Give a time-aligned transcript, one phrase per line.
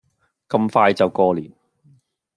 [0.49, 1.53] 咁快就過年